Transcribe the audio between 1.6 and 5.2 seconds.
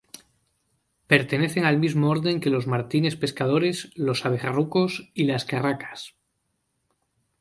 al mismo orden que los martines pescadores, los abejarucos